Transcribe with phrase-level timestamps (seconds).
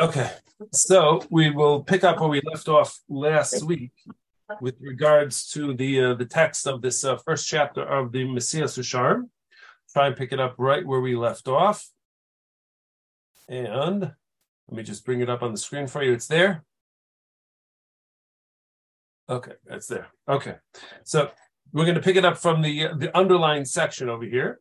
[0.00, 0.30] Okay,
[0.72, 3.90] so we will pick up where we left off last week
[4.60, 8.78] with regards to the uh, the text of this uh, first chapter of the Mesilas
[8.78, 9.28] Yesharim.
[9.92, 11.88] Try and pick it up right where we left off.
[13.48, 16.12] And let me just bring it up on the screen for you.
[16.12, 16.64] It's there.
[19.28, 20.08] Okay, that's there.
[20.28, 20.56] Okay,
[21.02, 21.30] so
[21.72, 24.60] we're going to pick it up from the the underlying section over here.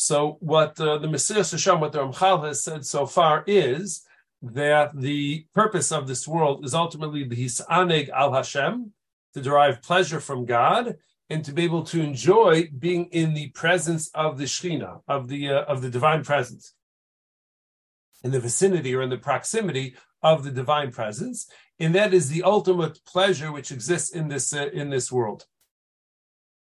[0.00, 4.02] So what uh, the Mesilas Yesharim, what the Ramchal has said so far is
[4.40, 8.94] that the purpose of this world is ultimately the Hisaneg al Hashem,
[9.34, 10.96] to derive pleasure from God
[11.28, 15.50] and to be able to enjoy being in the presence of the Shekhinah, of the
[15.50, 16.72] uh, of the divine presence,
[18.24, 21.46] in the vicinity or in the proximity of the divine presence,
[21.78, 25.44] and that is the ultimate pleasure which exists in this uh, in this world.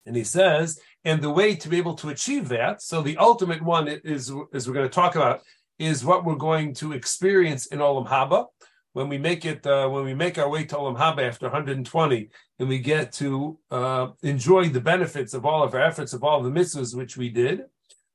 [0.08, 3.62] And he says, and the way to be able to achieve that, so the ultimate
[3.62, 5.42] one is, as we're going to talk about,
[5.78, 8.46] is what we're going to experience in Olam Haba
[8.94, 12.30] when we make it, uh, when we make our way to Olam Haba after 120,
[12.59, 16.43] and we get to uh, enjoy the benefits of all of our efforts of all
[16.43, 17.65] the mitzvahs which we did.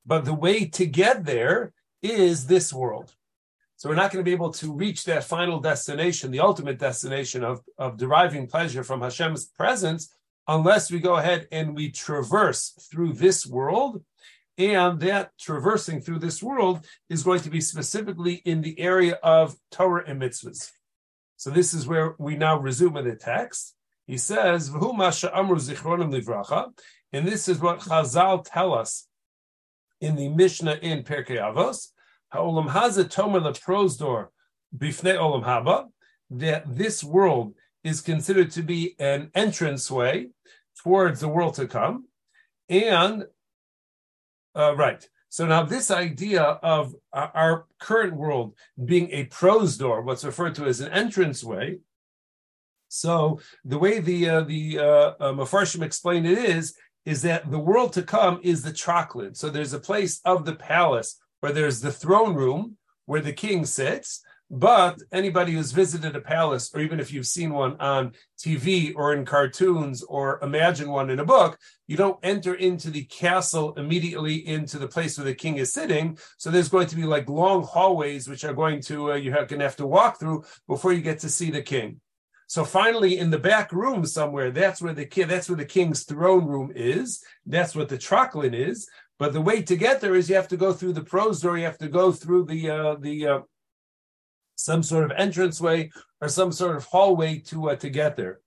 [0.03, 3.13] But the way to get there is this world.
[3.77, 7.43] So we're not going to be able to reach that final destination, the ultimate destination
[7.43, 10.11] of, of deriving pleasure from Hashem's presence
[10.47, 14.03] unless we go ahead and we traverse through this world.
[14.57, 19.55] And that traversing through this world is going to be specifically in the area of
[19.71, 20.69] Torah and mitzvahs.
[21.37, 23.75] So this is where we now resume in the text.
[24.05, 24.69] He says,
[27.13, 29.07] and this is what Chazal tell us
[30.01, 31.89] in the Mishnah in Pirkei Avos,
[32.31, 34.27] Ha'olam Haza Tomer Leprosdor
[34.77, 35.87] Bifnei Olam Haba,
[36.29, 37.53] that this world
[37.83, 40.27] is considered to be an entranceway
[40.81, 42.05] towards the world to come.
[42.69, 43.25] And,
[44.55, 45.07] uh, right.
[45.29, 48.53] So now this idea of our current world
[48.85, 51.79] being a prose door, what's referred to as an entranceway.
[52.87, 56.75] So the way the uh, the uh, uh, explained it is
[57.05, 59.35] is that the world to come is the trachlin.
[59.35, 63.65] So there's a place of the palace where there's the throne room where the king
[63.65, 64.23] sits,
[64.55, 69.11] but anybody who's visited a palace, or even if you've seen one on TV or
[69.11, 74.47] in cartoons or imagine one in a book, you don't enter into the castle immediately
[74.47, 76.19] into the place where the king is sitting.
[76.37, 79.57] So there's going to be like long hallways, which are going to, uh, you're going
[79.57, 81.99] to have to walk through before you get to see the king.
[82.45, 86.03] So finally, in the back room somewhere, that's where the king, that's where the king's
[86.03, 87.23] throne room is.
[87.47, 88.87] That's what the trochlin is.
[89.17, 91.57] But the way to get there is you have to go through the prose door.
[91.57, 93.39] You have to go through the uh, the uh,
[94.55, 95.91] some sort of entranceway
[96.21, 98.39] or some sort of hallway to uh, to get there.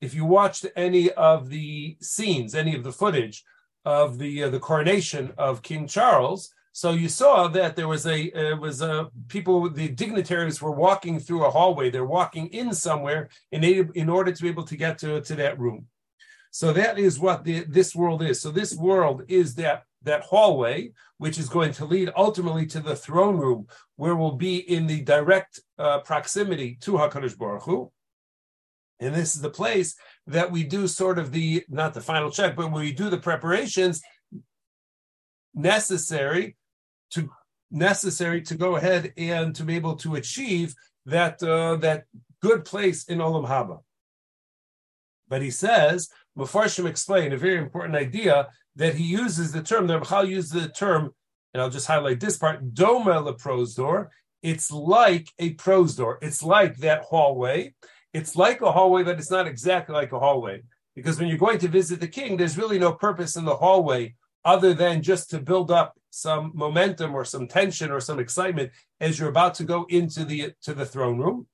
[0.00, 3.44] If you watched any of the scenes, any of the footage
[3.84, 8.32] of the uh, the coronation of King Charles, so you saw that there was a
[8.32, 11.88] uh, was a people the dignitaries were walking through a hallway.
[11.88, 13.62] They're walking in somewhere in
[13.94, 15.86] in order to be able to get to to that room.
[16.54, 18.40] So that is what the, this world is.
[18.40, 22.94] So this world is that that hallway, which is going to lead ultimately to the
[22.94, 23.66] throne room,
[23.96, 27.90] where we'll be in the direct uh, proximity to Hakadosh Baruch Hu.
[29.00, 29.96] And this is the place
[30.28, 34.00] that we do sort of the not the final check, but we do the preparations
[35.54, 36.56] necessary
[37.10, 37.28] to
[37.72, 42.04] necessary to go ahead and to be able to achieve that uh, that
[42.40, 43.80] good place in Olam Haba.
[45.26, 49.98] But he says, Mefarshim explain a very important idea that he uses the term, the
[49.98, 51.12] Ramchal uses the term,
[51.52, 54.08] and I'll just highlight this part, Doma leprosdor.
[54.42, 56.18] It's like a prose door.
[56.20, 57.74] It's like that hallway.
[58.12, 60.62] It's like a hallway, but it's not exactly like a hallway.
[60.94, 64.14] Because when you're going to visit the king, there's really no purpose in the hallway
[64.44, 69.18] other than just to build up some momentum or some tension or some excitement as
[69.18, 71.46] you're about to go into the to the throne room.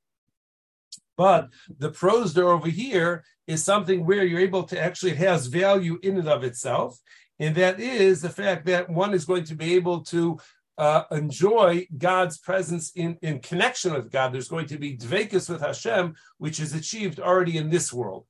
[1.16, 1.48] But
[1.78, 6.18] the prose door over here is something where you're able to actually, has value in
[6.18, 6.98] and of itself.
[7.38, 10.38] And that is the fact that one is going to be able to
[10.78, 14.32] uh, enjoy God's presence in, in connection with God.
[14.32, 18.24] There's going to be dvekus with Hashem, which is achieved already in this world.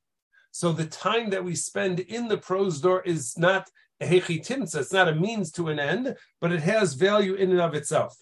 [0.52, 3.69] So the time that we spend in the prose door is not
[4.00, 7.61] a hechitimsa, it's not a means to an end, but it has value in and
[7.61, 8.16] of itself.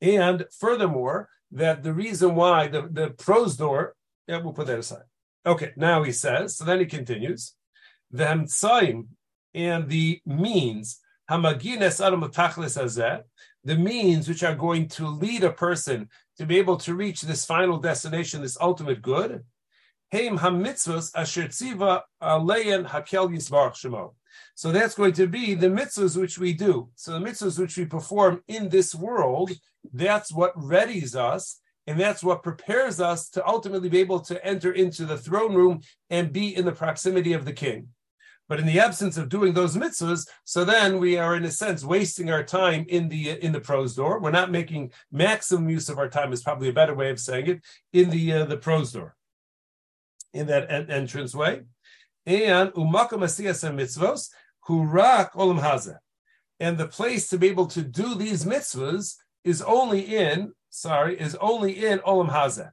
[0.00, 3.94] And furthermore, that the reason why the, the prose door
[4.28, 5.04] yeah, we'll put that aside.
[5.46, 7.54] Okay, now he says, so then he continues,
[8.10, 9.06] the hamtzaim
[9.54, 13.24] and the means, hamagines adam
[13.64, 17.44] the means which are going to lead a person to be able to reach this
[17.44, 19.44] final destination, this ultimate good,
[20.12, 24.14] heim hamitzvos asher tziva aleyan hakel yisbarach shemo.
[24.54, 26.90] So that's going to be the mitzvahs which we do.
[26.94, 29.50] So the mitzvahs which we perform in this world
[29.92, 34.72] that's what readies us and that's what prepares us to ultimately be able to enter
[34.72, 35.80] into the throne room
[36.10, 37.88] and be in the proximity of the king.
[38.46, 41.82] But in the absence of doing those mitzvahs, so then we are in a sense
[41.82, 44.20] wasting our time in the in the pros door.
[44.20, 47.46] We're not making maximum use of our time is probably a better way of saying
[47.46, 47.64] it
[47.94, 49.16] in the uh, the pros door,
[50.34, 51.62] in that en- entrance way.
[52.26, 54.28] And umakam mitzvos
[54.68, 55.96] hurak olam hazeh.
[56.60, 61.34] And the place to be able to do these mitzvahs is only in sorry, is
[61.36, 62.70] only in Olam Hazeh.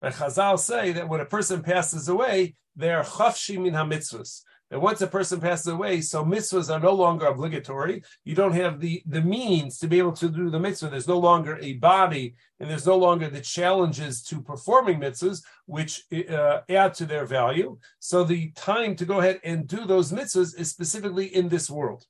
[0.00, 4.42] But Chazal say that when a person passes away, they are chafshi min ha-mitzvahs.
[4.70, 8.02] That once a person passes away, so mitzvahs are no longer obligatory.
[8.24, 10.90] You don't have the, the means to be able to do the mitzvah.
[10.90, 16.04] There's no longer a body, and there's no longer the challenges to performing mitzvahs, which
[16.12, 17.78] uh, add to their value.
[17.98, 22.04] So the time to go ahead and do those mitzvahs is specifically in this world.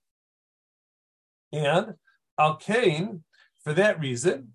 [1.53, 1.95] And
[2.39, 3.23] Al Kain,
[3.63, 4.55] for that reason,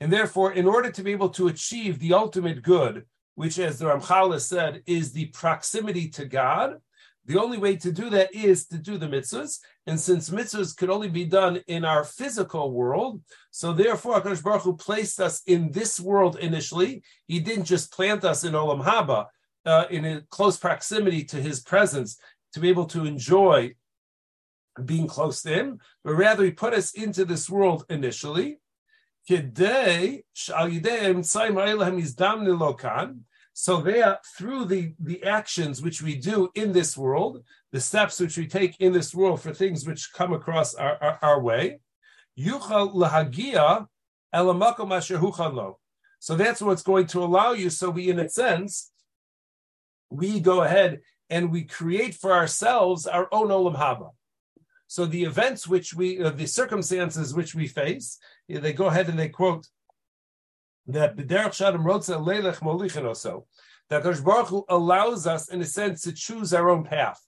[0.00, 3.86] and therefore, in order to be able to achieve the ultimate good, which, as the
[3.86, 6.76] Ramchal has said, is the proximity to God,
[7.24, 9.58] the only way to do that is to do the mitzvahs.
[9.86, 13.20] And since mitzvahs could only be done in our physical world,
[13.50, 17.02] so therefore HaKadosh Baruch Hu placed us in this world initially.
[17.26, 19.26] He didn't just plant us in Olam Haba,
[19.66, 22.18] uh, in a close proximity to his presence,
[22.54, 23.74] to be able to enjoy
[24.84, 28.58] being close to him, but rather he put us into this world initially.
[29.24, 29.36] So
[33.80, 37.42] there, through the, the actions which we do in this world,
[37.72, 41.18] the steps which we take in this world for things which come across our, our,
[41.22, 41.80] our way,
[46.20, 47.70] so that's what's going to allow you.
[47.70, 48.92] So we, in a sense,
[50.10, 54.10] we go ahead and we create for ourselves our own olam haba.
[54.88, 58.18] So the events which we, uh, the circumstances which we face,
[58.48, 59.68] they go ahead and they quote
[60.86, 63.46] that B'derech Shadim Rotza Leilech Molichin also.
[63.90, 67.20] That Kosh Baruch Hu allows us, in a sense, to choose our own path.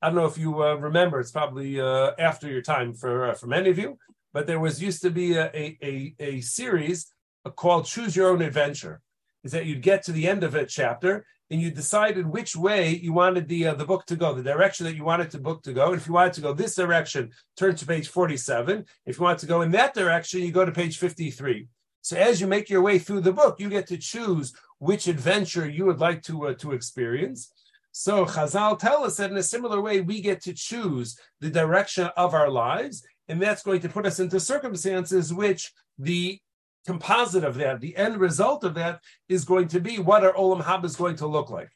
[0.00, 3.34] I don't know if you uh, remember; it's probably uh, after your time for uh,
[3.34, 3.98] for many of you.
[4.32, 7.12] But there was used to be a a, a, a series
[7.56, 9.00] called "Choose Your Own Adventure."
[9.44, 12.96] Is that you'd get to the end of a chapter and you decided which way
[12.96, 15.62] you wanted the uh, the book to go, the direction that you wanted the book
[15.62, 15.92] to go.
[15.92, 18.86] And if you wanted to go this direction, turn to page 47.
[19.04, 21.68] If you want to go in that direction, you go to page 53.
[22.00, 25.68] So as you make your way through the book, you get to choose which adventure
[25.68, 27.52] you would like to uh, to experience.
[27.92, 32.08] So Chazal tell us that in a similar way, we get to choose the direction
[32.16, 36.40] of our lives, and that's going to put us into circumstances which the
[36.86, 40.62] composite of that, the end result of that is going to be what our Olam
[40.62, 41.70] Haba is going to look like.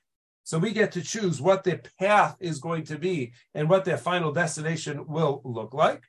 [0.44, 3.96] So we get to choose what the path is going to be and what their
[3.96, 6.04] final destination will look like,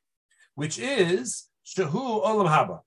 [0.56, 2.82] which is Shahu Olam Haba,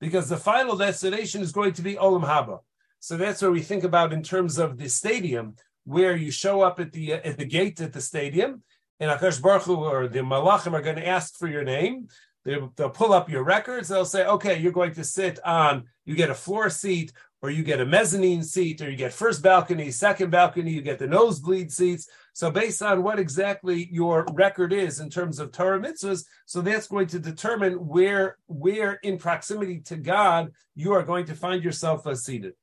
[0.00, 2.60] because the final destination is going to be Olam Haba.
[3.00, 6.78] So that's what we think about in terms of the stadium, where you show up
[6.78, 8.62] at the at the gate at the stadium,
[9.00, 12.06] and Akash Baruch Hu or the Malachim are going to ask for your name.
[12.44, 13.88] They'll, pull up your records.
[13.88, 17.62] They'll say, okay, you're going to sit on, you get a floor seat, or you
[17.62, 21.72] get a mezzanine seat, or you get first balcony, second balcony, you get the nosebleed
[21.72, 22.08] seats.
[22.32, 26.86] So based on what exactly your record is in terms of Torah mitzvahs, so that's
[26.86, 32.06] going to determine where, where in proximity to God you are going to find yourself
[32.16, 32.54] seated.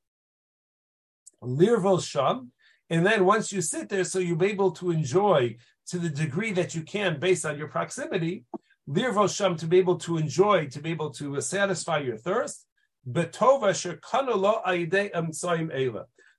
[1.42, 2.52] Lirvos sham,
[2.90, 5.56] and then once you sit there, so you'll be able to enjoy
[5.88, 8.44] to the degree that you can based on your proximity,
[8.88, 12.66] Lirvosham to be able to enjoy, to be able to satisfy your thirst.
[13.08, 13.74] Betova.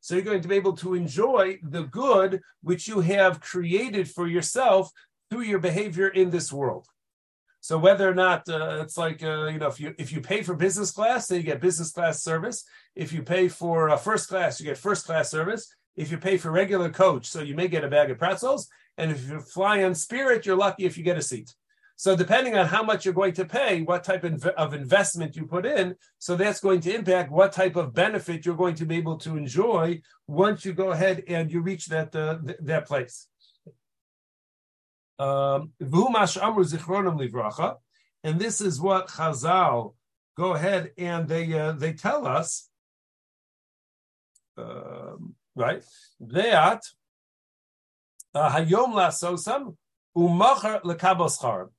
[0.04, 4.28] So you're going to be able to enjoy the good which you have created for
[4.28, 4.92] yourself
[5.30, 6.88] through your behavior in this world.
[7.62, 10.42] So whether or not uh, it's like uh, you know if you if you pay
[10.42, 12.66] for business class, then you get business class service.
[12.96, 15.74] If you pay for uh, first class, you get first class service.
[15.96, 18.68] If you pay for regular coach, so you may get a bag of pretzels.
[18.98, 21.54] And if you fly on Spirit, you're lucky if you get a seat.
[21.96, 25.66] So depending on how much you're going to pay, what type of investment you put
[25.66, 29.18] in, so that's going to impact what type of benefit you're going to be able
[29.18, 33.28] to enjoy once you go ahead and you reach that uh, that place.
[35.20, 35.74] Um,
[38.24, 39.94] and this is what Chazal
[40.36, 42.70] go ahead and they uh, they tell us,
[44.58, 45.84] um, right?
[46.20, 46.82] That
[48.34, 49.76] uh, hayom lasosam
[50.16, 51.70] umachar charb.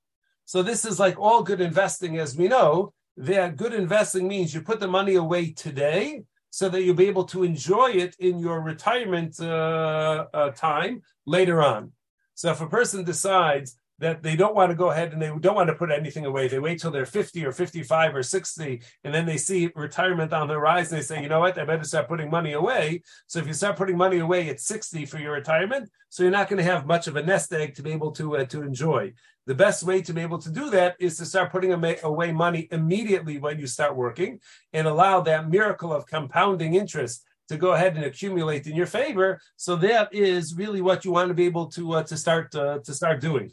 [0.52, 2.92] So this is like all good investing, as we know.
[3.16, 7.24] That good investing means you put the money away today so that you'll be able
[7.32, 11.92] to enjoy it in your retirement uh, uh, time later on.
[12.34, 15.54] So if a person decides that they don't want to go ahead and they don't
[15.54, 16.48] want to put anything away.
[16.48, 20.48] They wait till they're 50 or 55 or 60, and then they see retirement on
[20.48, 23.02] the and they say, you know what, I better start putting money away.
[23.28, 26.48] So if you start putting money away at 60 for your retirement, so you're not
[26.48, 29.12] going to have much of a nest egg to be able to uh, to enjoy.
[29.46, 32.66] The best way to be able to do that is to start putting away money
[32.72, 34.40] immediately when you start working
[34.72, 39.40] and allow that miracle of compounding interest to go ahead and accumulate in your favor.
[39.56, 42.80] So that is really what you want to be able to uh, to start uh,
[42.84, 43.52] to start doing.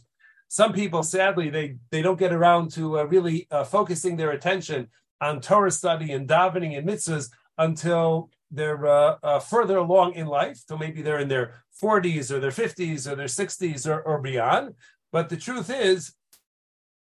[0.50, 4.89] Some people, sadly, they they don't get around to uh, really uh, focusing their attention
[5.22, 10.60] on Torah study and davening and mitzvahs until they're uh, uh, further along in life.
[10.68, 14.74] So maybe they're in their 40s or their 50s or their 60s or, or beyond.
[15.12, 16.13] But the truth is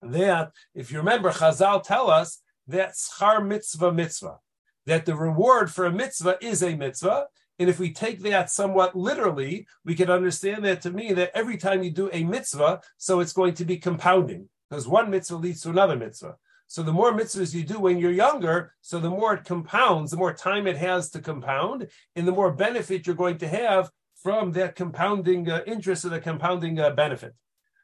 [0.01, 4.37] that if you remember, Chazal tell us that schar mitzvah mitzvah
[4.85, 7.27] that the reward for a mitzvah is a mitzvah.
[7.57, 11.57] And if we take that somewhat literally, we can understand that to mean that every
[11.57, 15.61] time you do a mitzvah, so it's going to be compounding, because one mitzvah leads
[15.61, 16.35] to another mitzvah.
[16.67, 20.17] So the more mitzvahs you do when you're younger, so the more it compounds, the
[20.17, 23.89] more time it has to compound, and the more benefit you're going to have
[24.21, 27.35] from that compounding uh, interest or the compounding uh, benefit.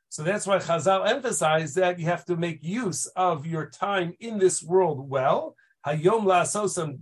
[0.10, 4.40] So that's why Chazal emphasized that you have to make use of your time in
[4.40, 6.98] this world well, Hayom la'asosam,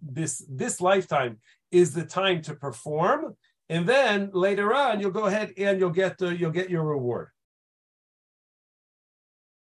[0.00, 1.38] this this lifetime
[1.74, 3.36] is the time to perform,
[3.68, 7.28] and then later on you'll go ahead and you'll get uh, you'll get your reward.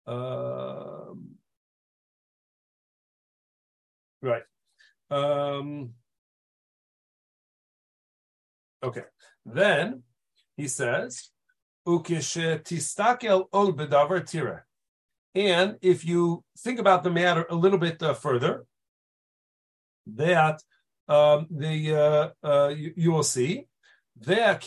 [0.06, 1.36] Um,
[4.22, 4.42] right.
[5.10, 5.90] Um,
[8.82, 9.04] okay.
[9.44, 10.02] Then
[10.56, 11.30] he says.
[15.34, 18.66] And if you think about the matter a little bit uh, further,
[20.06, 20.62] that
[21.10, 23.66] um, the uh, uh, you, you, will see
[24.20, 24.60] that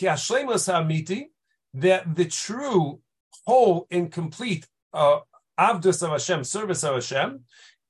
[1.74, 3.00] that the true
[3.46, 5.20] whole and complete uh,
[5.58, 7.40] avdus of Hashem, service of Hashem,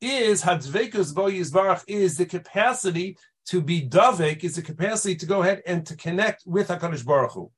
[0.00, 5.62] is hadvekus bo is the capacity to be davek, is the capacity to go ahead
[5.66, 7.50] and to connect with Hakadosh Baruch Hu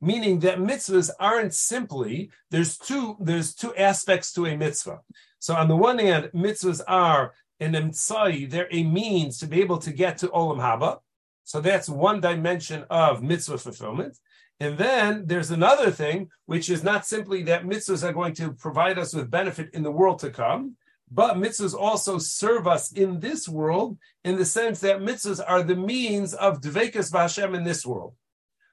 [0.00, 5.00] meaning that mitzvahs aren't simply there's two there's two aspects to a mitzvah.
[5.38, 7.32] So on the one hand, mitzvahs are
[7.64, 10.98] an emtsai, they're a means to be able to get to olam haba.
[11.44, 14.18] So that's one dimension of mitzvah fulfillment.
[14.60, 18.98] And then there's another thing, which is not simply that mitzvahs are going to provide
[18.98, 20.76] us with benefit in the world to come,
[21.10, 25.76] but mitzvahs also serve us in this world in the sense that mitzvahs are the
[25.76, 28.14] means of dvekas v'Hashem in this world.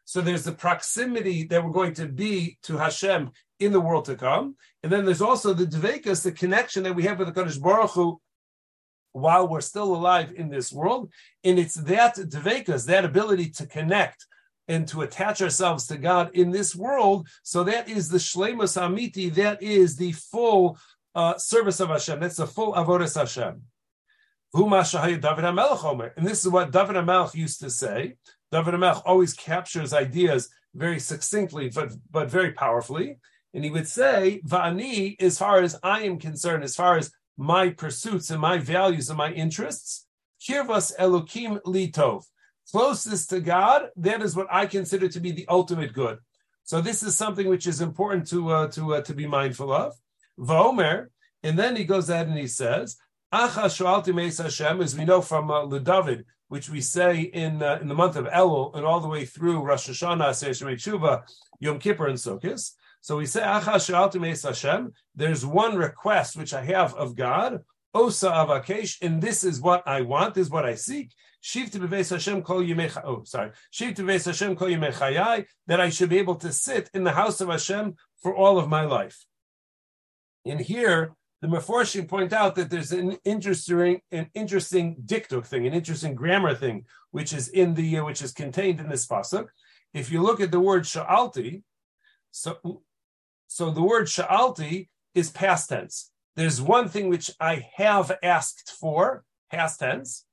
[0.05, 4.15] So there's the proximity that we're going to be to Hashem in the world to
[4.15, 4.55] come.
[4.83, 7.91] And then there's also the dvekas, the connection that we have with the Kaddish Baruch
[7.91, 8.19] Hu
[9.13, 11.11] while we're still alive in this world.
[11.43, 14.25] And it's that dvekas, that ability to connect
[14.67, 17.27] and to attach ourselves to God in this world.
[17.43, 20.77] So that is the shlemus amiti, that is the full
[21.13, 22.19] uh, service of Hashem.
[22.19, 23.61] That's the full avodas Hashem.
[24.53, 28.15] And this is what David HaMelech used to say.
[28.51, 33.17] David HaMelech always captures ideas very succinctly, but, but very powerfully.
[33.53, 37.11] And he would say, Va'ani, as far as I am concerned, as far as
[37.41, 40.05] my pursuits and my values and my interests,
[40.39, 42.24] Kirvas Elokim Litov.
[42.71, 46.19] Closest to God, that is what I consider to be the ultimate good.
[46.63, 49.95] So this is something which is important to uh, to uh, to be mindful of.
[50.39, 51.07] Vomer,
[51.41, 52.98] and then he goes ahead and he says,
[53.33, 58.17] Hashem, as we know from uh, David, which we say in uh, in the month
[58.17, 61.24] of Elul and all the way through Rosh Hashanah,
[61.60, 62.71] Yom Kippur, and Sukkot.
[63.01, 67.62] So we say, Hashem, there's one request which I have of God,
[67.93, 71.12] Osa Avakesh, and this is what I want, is what I seek.
[71.41, 72.63] Shiv to Hashem kol
[73.03, 73.51] Oh, sorry.
[73.72, 77.50] Shiv to Hashem kol that I should be able to sit in the house of
[77.50, 79.25] Hashem for all of my life.
[80.46, 85.74] And here, the Meforshim point out that there's an interesting, an interesting diktuk thing, an
[85.74, 89.48] interesting grammar thing, which is in the uh, which is contained in this pasuk.
[89.91, 91.63] If you look at the word sha'alti,
[92.29, 92.84] so
[93.51, 96.10] so the word sha'alti is past tense.
[96.38, 100.25] There's one thing which I have asked for, past tense,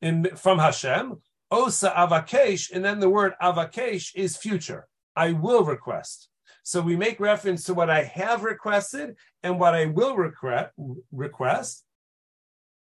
[0.00, 1.20] in from Hashem.
[1.50, 4.88] Osa avakesh, and then the word avakesh is future.
[5.14, 6.30] I will request.
[6.62, 11.84] So we make reference to what I have requested and what I will request.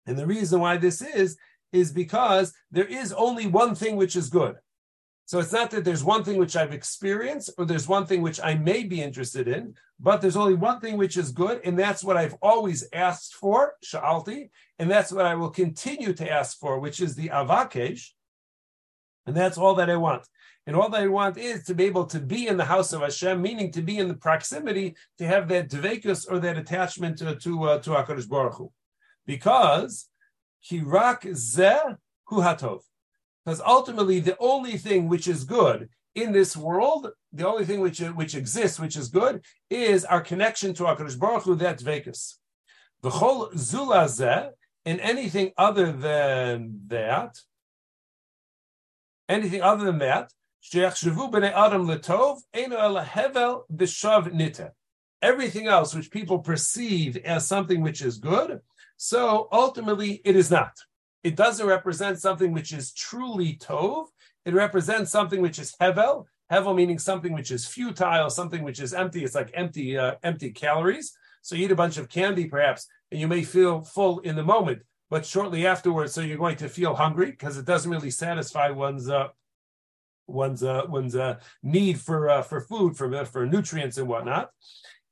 [0.06, 1.36] And the reason why this is,
[1.74, 4.56] is because there is only one thing which is good.
[5.34, 8.40] So it's not that there's one thing which I've experienced or there's one thing which
[8.40, 12.04] I may be interested in, but there's only one thing which is good, and that's
[12.04, 16.78] what I've always asked for, sha'alti, and that's what I will continue to ask for,
[16.78, 18.10] which is the avakesh,
[19.26, 20.28] and that's all that I want.
[20.68, 23.02] and all that I want is to be able to be in the house of
[23.02, 27.36] Hashem, meaning to be in the proximity, to have that dvekus or that attachment to
[27.38, 28.72] to, uh, to Hakadosh Baruch Hu,
[29.26, 30.10] because
[30.64, 32.82] kirak zeh hu hatov.
[33.46, 38.00] Because ultimately, the only thing which is good in this world, the only thing which
[38.00, 41.56] which exists, which is good, is our connection to Hakadosh Baruch Hu.
[41.56, 42.36] That dvekus.
[43.02, 44.52] The whole zulazeh
[44.86, 47.38] and anything other than that,
[49.28, 50.32] anything other than that,
[55.22, 58.62] everything else which people perceive as something which is good,
[58.98, 60.74] so ultimately it is not.
[61.24, 64.08] It doesn't represent something which is truly tov.
[64.46, 66.26] It represents something which is hevel.
[66.52, 69.24] Hevel meaning something which is futile, something which is empty.
[69.24, 71.16] It's like empty, uh, empty calories.
[71.42, 74.44] So you eat a bunch of candy, perhaps, and you may feel full in the
[74.44, 78.70] moment, but shortly afterwards, so you're going to feel hungry because it doesn't really satisfy
[78.70, 79.28] one's uh,
[80.26, 84.52] one's uh, one's uh, need for uh, for food, for uh, for nutrients and whatnot.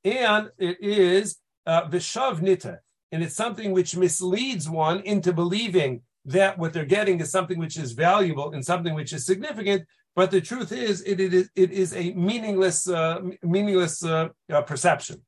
[0.03, 2.79] And it is uh, vishav nita,
[3.11, 7.77] and it's something which misleads one into believing that what they're getting is something which
[7.77, 9.85] is valuable and something which is significant.
[10.15, 14.61] But the truth is, it, it is it is a meaningless uh, meaningless uh, uh,
[14.61, 15.21] perception.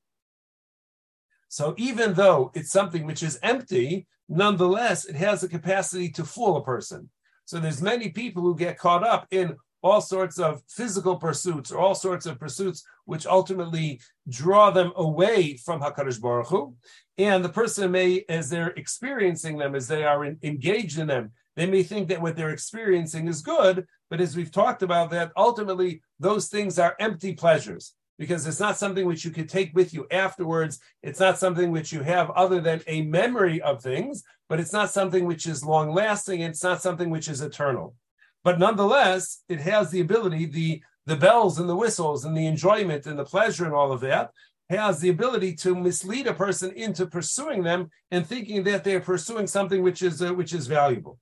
[1.48, 6.58] So even though it's something which is empty, nonetheless, it has the capacity to fool
[6.58, 7.10] a person.
[7.46, 11.80] So there's many people who get caught up in all sorts of physical pursuits or
[11.80, 14.00] all sorts of pursuits which ultimately
[14.30, 16.76] draw them away from Hakadosh Baruch Hu.
[17.18, 21.32] And the person may, as they're experiencing them, as they are in, engaged in them,
[21.56, 25.32] they may think that what they're experiencing is good, but as we've talked about, that
[25.38, 29.94] ultimately those things are empty pleasures because it's not something which you could take with
[29.94, 30.80] you afterwards.
[31.02, 34.92] It's not something which you have other than a memory of things, but it's not
[34.92, 36.42] something which is long lasting.
[36.42, 37.96] It's not something which is eternal.
[38.44, 43.06] But nonetheless, it has the ability, the, the bells and the whistles and the enjoyment
[43.06, 44.32] and the pleasure and all of that
[44.70, 49.02] has the ability to mislead a person into pursuing them and thinking that they are
[49.02, 51.20] pursuing something which is uh, which is valuable.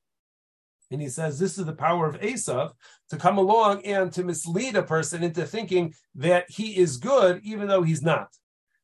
[0.91, 2.73] And he says this is the power of Esav
[3.09, 7.67] to come along and to mislead a person into thinking that he is good, even
[7.67, 8.29] though he's not.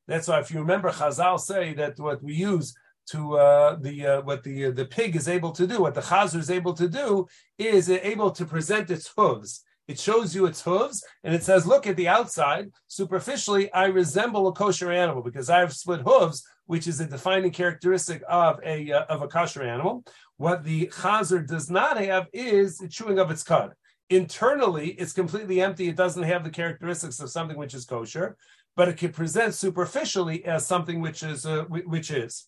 [0.07, 2.73] That's why, if you remember, Chazal say that what we use
[3.07, 6.01] to uh, the uh, what the uh, the pig is able to do, what the
[6.01, 9.63] chazer is able to do, is able to present its hooves.
[9.87, 12.69] It shows you its hooves, and it says, "Look at the outside.
[12.87, 17.51] Superficially, I resemble a kosher animal because I have split hooves, which is a defining
[17.51, 20.03] characteristic of a uh, of a kosher animal.
[20.35, 23.73] What the chazer does not have is the chewing of its cud.
[24.09, 25.87] Internally, it's completely empty.
[25.87, 28.37] It doesn't have the characteristics of something which is kosher,
[28.75, 32.47] but it can present superficially as something which is uh, which is,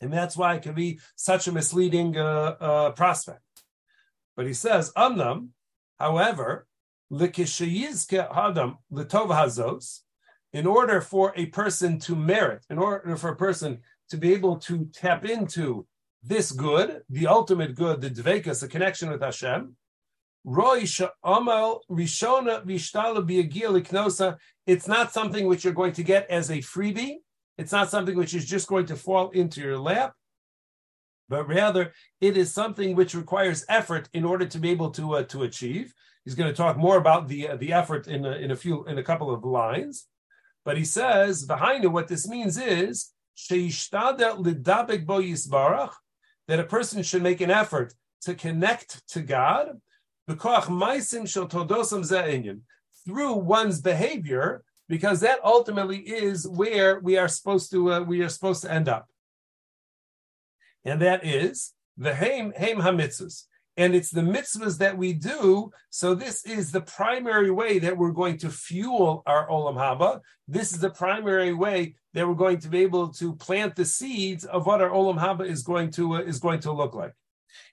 [0.00, 3.40] and that's why it can be such a misleading uh, uh, prospect.
[4.36, 5.48] But he says, "Amnam,
[5.98, 6.66] however."
[7.10, 10.00] Adam hazos,
[10.52, 14.56] in order for a person to merit, in order for a person to be able
[14.56, 15.86] to tap into
[16.22, 19.76] this good, the ultimate good, the dvekas, the connection with Hashem.
[24.66, 27.16] It's not something which you're going to get as a freebie.
[27.56, 30.12] It's not something which is just going to fall into your lap,
[31.28, 35.22] but rather it is something which requires effort in order to be able to uh,
[35.24, 35.94] to achieve.
[36.24, 38.84] He's going to talk more about the uh, the effort in a, in a few
[38.84, 40.06] in a couple of lines,
[40.64, 43.12] but he says behind it what this means is
[46.46, 49.80] that a person should make an effort to connect to God
[53.06, 58.28] through one's behavior, because that ultimately is where we are supposed to uh, we are
[58.28, 59.08] supposed to end up,
[60.84, 63.44] and that is the haim haim hamitzvahs.
[63.76, 65.72] And it's the mitzvahs that we do.
[65.90, 70.20] So this is the primary way that we're going to fuel our olam haba.
[70.46, 74.44] This is the primary way that we're going to be able to plant the seeds
[74.44, 77.14] of what our olam haba is going to uh, is going to look like,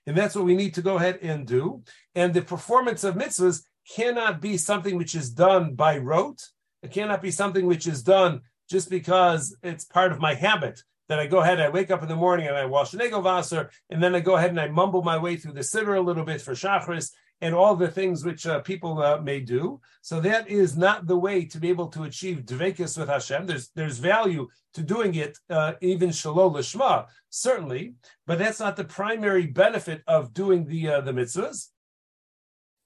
[0.06, 1.82] and that's what we need to go ahead and do.
[2.14, 3.62] And the performance of mitzvahs
[3.94, 6.42] cannot be something which is done by rote.
[6.82, 11.18] It cannot be something which is done just because it's part of my habit that
[11.18, 14.14] I go ahead, I wake up in the morning and I wash Negovasser, and then
[14.14, 16.52] I go ahead and I mumble my way through the siddur a little bit for
[16.52, 17.10] Shachris,
[17.42, 19.80] and all the things which uh, people uh, may do.
[20.00, 23.46] So that is not the way to be able to achieve dvekus with Hashem.
[23.46, 27.94] There's there's value to doing it uh, even shelo lishma certainly,
[28.26, 31.68] but that's not the primary benefit of doing the uh, the mitzvahs.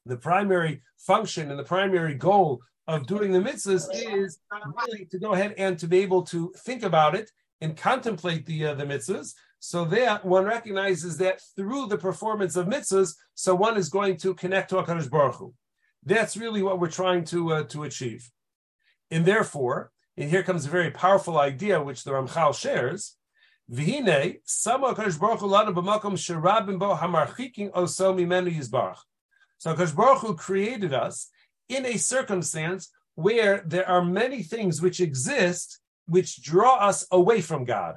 [0.06, 4.38] The primary function and the primary goal of doing the mitzvahs is
[4.86, 8.66] really to go ahead and to be able to think about it and contemplate the
[8.66, 13.76] uh, the mitzvahs so that one recognizes that through the performance of mitzvahs, so one
[13.76, 15.54] is going to connect to HaKadosh Baruch Hu.
[16.04, 18.30] That's really what we're trying to uh, to achieve.
[19.10, 23.16] And therefore, and here comes a very powerful idea which the Ramchal shares.
[23.70, 28.98] V'hine sama Kadosh Baruch Hu b'makom sherabim bo hamarchiking oso mimenu yizbarach.
[29.58, 31.28] So Kadosh Baruch Hu created us
[31.68, 37.64] in a circumstance where there are many things which exist which draw us away from
[37.64, 37.96] God.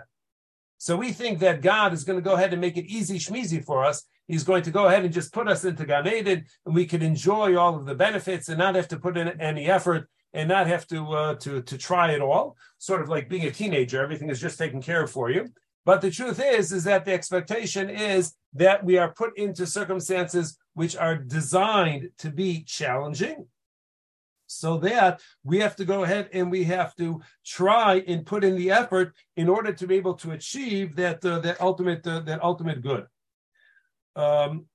[0.77, 3.63] So we think that God is going to go ahead and make it easy schmeezy
[3.63, 4.05] for us.
[4.27, 7.01] He's going to go ahead and just put us into Gan Eden, and we can
[7.01, 10.67] enjoy all of the benefits and not have to put in any effort and not
[10.67, 12.55] have to uh, to to try at all.
[12.77, 15.49] Sort of like being a teenager, everything is just taken care of for you.
[15.85, 20.57] But the truth is, is that the expectation is that we are put into circumstances
[20.75, 23.47] which are designed to be challenging,
[24.49, 28.55] so that we have to go ahead and we have to try and put in
[28.55, 32.43] the effort in order to be able to achieve that uh, that ultimate uh, that
[32.43, 33.05] ultimate good.
[34.15, 34.65] Um,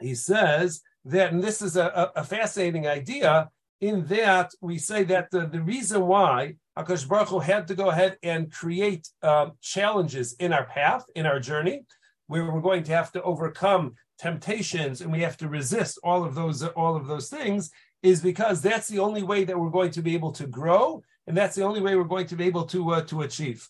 [0.00, 3.50] he says that, and this is a, a fascinating idea.
[3.80, 7.90] In that we say that the, the reason why Akash Baruch Hu had to go
[7.90, 11.84] ahead and create um, challenges in our path, in our journey,
[12.26, 16.34] where we're going to have to overcome temptations and we have to resist all of
[16.34, 17.70] those all of those things
[18.02, 21.36] is because that's the only way that we're going to be able to grow, and
[21.36, 23.68] that's the only way we're going to be able to uh, to achieve.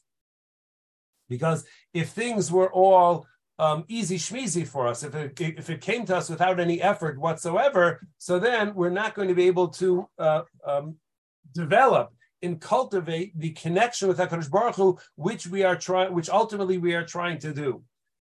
[1.29, 3.27] Because if things were all
[3.59, 7.19] um, easy schmeezy for us, if it if it came to us without any effort
[7.19, 10.97] whatsoever, so then we're not going to be able to uh, um,
[11.53, 12.13] develop
[12.43, 16.95] and cultivate the connection with Hakadosh Baruch Hu, which we are trying, which ultimately we
[16.95, 17.83] are trying to do.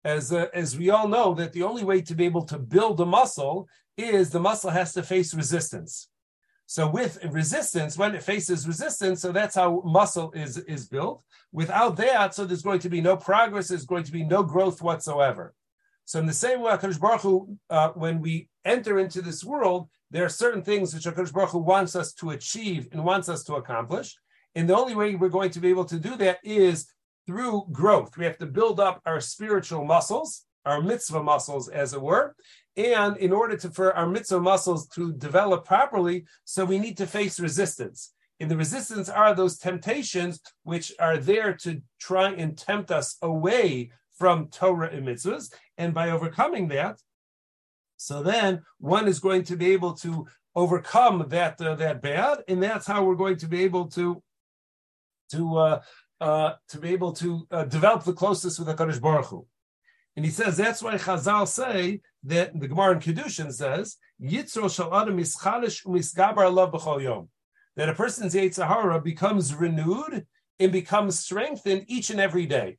[0.05, 2.99] As uh, as we all know, that the only way to be able to build
[2.99, 6.09] a muscle is the muscle has to face resistance.
[6.65, 11.23] So with resistance, when it faces resistance, so that's how muscle is, is built.
[11.51, 14.81] Without that, so there's going to be no progress, there's going to be no growth
[14.81, 15.53] whatsoever.
[16.05, 20.25] So in the same way, Baruch Hu, uh, when we enter into this world, there
[20.25, 23.55] are certain things which HaKadosh Baruch Hu wants us to achieve and wants us to
[23.55, 24.15] accomplish.
[24.55, 26.87] And the only way we're going to be able to do that is
[27.25, 28.17] through growth.
[28.17, 32.35] We have to build up our spiritual muscles, our mitzvah muscles, as it were.
[32.75, 37.07] And in order to, for our mitzvah muscles to develop properly, so we need to
[37.07, 38.13] face resistance.
[38.39, 43.91] And the resistance are those temptations which are there to try and tempt us away
[44.17, 45.53] from Torah and mitzvahs.
[45.77, 46.99] And by overcoming that,
[47.97, 52.61] so then one is going to be able to overcome that uh, that bad, and
[52.61, 54.21] that's how we're going to be able to
[55.31, 55.81] to uh,
[56.21, 59.45] uh, to be able to uh, develop the closeness with the Kaddish Baruch Hu.
[60.15, 64.93] And he says that's why Chazal say that the Gemara in Kedushin says Yitzro shal
[64.95, 67.29] adam ischalish umisgabar love b'chol yom
[67.75, 70.25] that a person's Yetzirah becomes renewed
[70.59, 72.77] and becomes strengthened each and every day.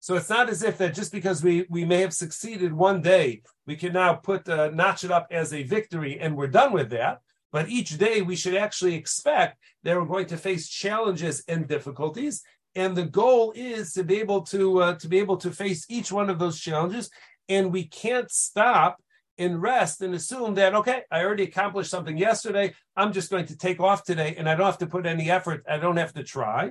[0.00, 3.42] So it's not as if that just because we, we may have succeeded one day,
[3.66, 6.90] we can now put uh, notch it up as a victory and we're done with
[6.90, 7.20] that.
[7.50, 12.42] But each day we should actually expect that we're going to face challenges and difficulties,
[12.76, 16.12] and the goal is to be able to uh, to be able to face each
[16.12, 17.10] one of those challenges.
[17.48, 19.02] And we can't stop
[19.38, 22.74] and rest and assume that okay i already accomplished something yesterday.
[22.96, 25.64] I'm just going to take off today and i don't have to put any effort.
[25.68, 26.70] I don't have to try.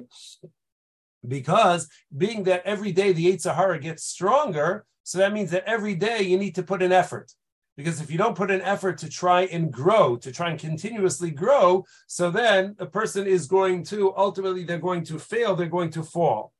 [1.27, 5.95] Because being that every day the yetzer hara gets stronger so that means that every
[5.95, 7.31] day you need to put an effort
[7.77, 11.31] because if you don't put an effort to try and grow, to try and continuously
[11.31, 15.91] grow, so then a person is going to ultimately they're going to fail, they're going
[15.91, 16.53] to fall.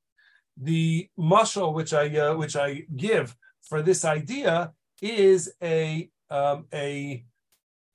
[0.58, 7.26] The muscle which I uh, which I give for this idea is a um, a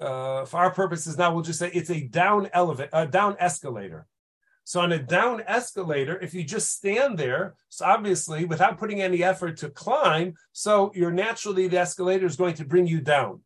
[0.00, 4.06] uh, for our purposes now we'll just say it's a down elevator, a down escalator.
[4.70, 9.24] So on a down escalator, if you just stand there, so obviously without putting any
[9.24, 13.40] effort to climb, so you're naturally the escalator is going to bring you down.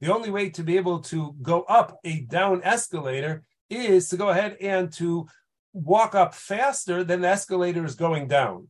[0.00, 4.28] The only way to be able to go up a down escalator is to go
[4.28, 5.26] ahead and to
[5.72, 8.68] walk up faster than the escalator is going down.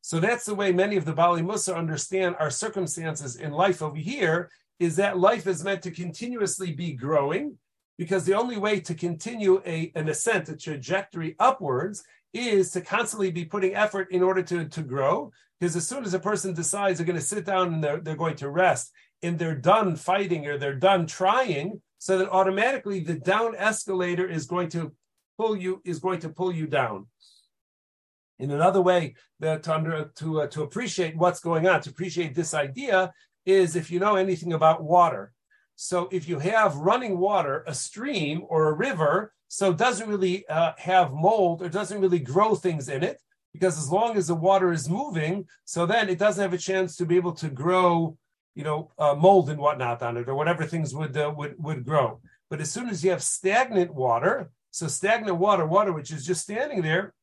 [0.00, 3.98] So that's the way many of the Baalei Mussar understand our circumstances in life over
[3.98, 7.58] here is that life is meant to continuously be growing
[7.98, 13.30] because the only way to continue a, an ascent, a trajectory upwards, is to constantly
[13.30, 15.30] be putting effort in order to, to grow.
[15.58, 18.14] Because as soon as a person decides they're going to sit down and they're, they're
[18.14, 23.14] going to rest, and they're done fighting or they're done trying, so that automatically the
[23.14, 24.92] down escalator is going to
[25.36, 27.06] pull you is going to pull you down.
[28.38, 32.54] In another way that to to, uh, to appreciate what's going on, to appreciate this
[32.54, 33.12] idea,
[33.44, 35.32] is if you know anything about water,
[35.80, 40.72] so if you have running water, a stream or a river, so doesn't really uh,
[40.76, 44.72] have mold or doesn't really grow things in it because as long as the water
[44.72, 48.18] is moving, so then it doesn't have a chance to be able to grow,
[48.56, 51.84] you know, uh, mold and whatnot on it, or whatever things would uh, would would
[51.84, 52.20] grow.
[52.50, 56.42] But as soon as you have stagnant water, so stagnant water, water which is just
[56.42, 57.14] standing there,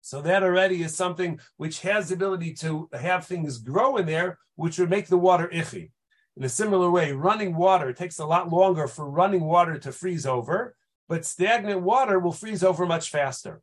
[0.00, 4.40] so that already is something which has the ability to have things grow in there,
[4.56, 5.91] which would make the water ichi.
[6.36, 10.24] In a similar way, running water takes a lot longer for running water to freeze
[10.24, 10.74] over,
[11.08, 13.60] but stagnant water will freeze over much faster.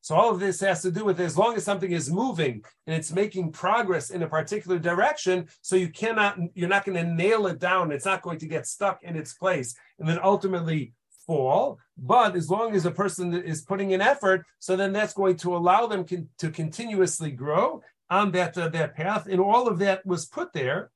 [0.00, 2.96] So all of this has to do with as long as something is moving and
[2.96, 7.46] it's making progress in a particular direction, so you cannot, you're not going to nail
[7.46, 7.92] it down.
[7.92, 10.92] It's not going to get stuck in its place and then ultimately
[11.26, 11.78] fall.
[11.96, 15.56] But as long as a person is putting in effort, so then that's going to
[15.56, 16.04] allow them
[16.38, 19.26] to continuously grow on that uh, that path.
[19.26, 20.90] And all of that was put there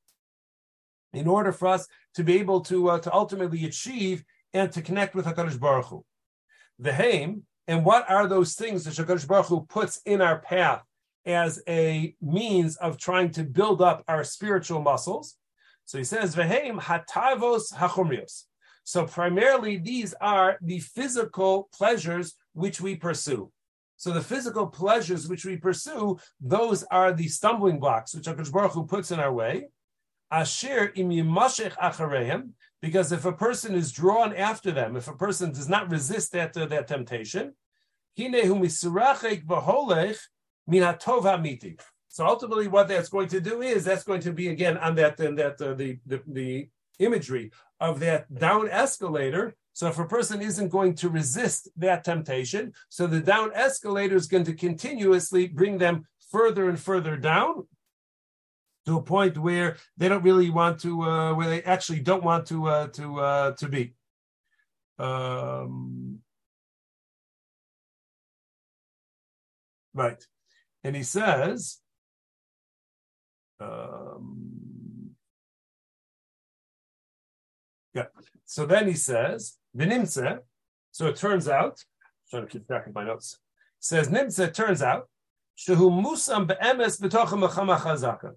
[1.12, 5.14] in order for us to be able to uh, to ultimately achieve and to connect
[5.14, 6.04] with Hakadosh Baruch Hu.
[6.78, 10.82] The Haim and what are those things that Hakadosh Baruch Hu puts in our path
[11.24, 15.36] as a means of trying to build up our spiritual muscles?
[15.84, 18.44] So he says, "Vehem hatavos hachumrios."
[18.84, 23.52] So primarily, these are the physical pleasures which we pursue.
[23.96, 28.72] So the physical pleasures which we pursue, those are the stumbling blocks which Hakadosh Baruch
[28.72, 29.68] Hu puts in our way.
[30.32, 35.68] Asher im achareim, because if a person is drawn after them, if a person does
[35.68, 37.54] not resist that, that temptation,
[42.14, 45.18] so ultimately, what that's going to do is that's going to be again on that
[45.18, 46.68] and that uh, the, the the
[46.98, 49.54] imagery of that down escalator.
[49.72, 54.26] So if a person isn't going to resist that temptation, so the down escalator is
[54.26, 57.66] going to continuously bring them further and further down
[58.86, 62.46] to a point where they don't really want to, uh, where they actually don't want
[62.46, 63.94] to uh, to uh, to be.
[64.98, 66.18] Um,
[69.94, 70.24] right,
[70.84, 71.78] and he says.
[73.60, 75.10] Um,
[77.94, 78.06] yeah.
[78.44, 80.40] So then he says, "V'nimtze."
[80.90, 83.38] So it turns out, I'm trying to keep track of my notes.
[83.78, 84.52] Says nimtze.
[84.52, 85.08] Turns out,
[85.56, 88.32] shehu musam be'emes b'tochem chazaka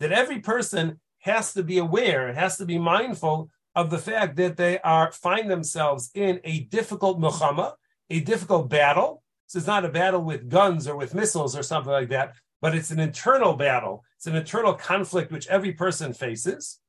[0.00, 4.56] that every person has to be aware, has to be mindful of the fact that
[4.56, 7.74] they are find themselves in a difficult milchamah,
[8.08, 9.22] a difficult battle.
[9.46, 12.74] This is not a battle with guns or with missiles or something like that, but
[12.74, 14.04] it's an internal battle.
[14.16, 16.80] It's an internal conflict which every person faces,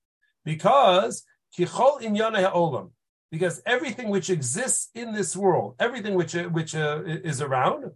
[0.44, 1.24] because
[1.58, 2.92] kichol inyana olam,
[3.32, 7.92] because everything which exists in this world, everything which which uh, is around,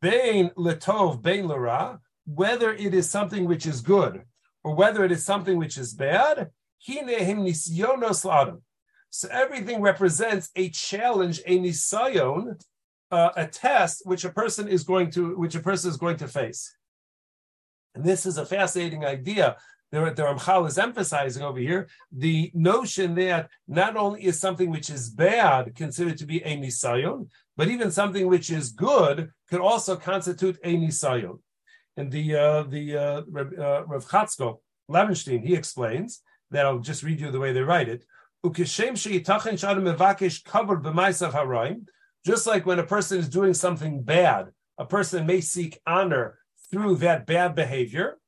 [0.00, 4.22] bein letov, bein lera, whether it is something which is good
[4.64, 6.50] or whether it is something which is bad,
[9.10, 12.60] so everything represents a challenge, a nisayon,
[13.10, 16.26] uh, a test which a person is going to which a person is going to
[16.26, 16.76] face.
[17.94, 19.56] And this is a fascinating idea.
[19.92, 24.90] The, the Ramchal is emphasizing over here the notion that not only is something which
[24.90, 29.94] is bad considered to be a nisayon, but even something which is good could also
[29.94, 31.38] constitute a nisayon.
[31.96, 34.58] And the uh, the uh, uh, Rav Chatzkel
[34.90, 38.04] Levenstein he explains that I'll just read you the way they write it.
[42.26, 46.38] Just like when a person is doing something bad, a person may seek honor
[46.70, 48.18] through that bad behavior.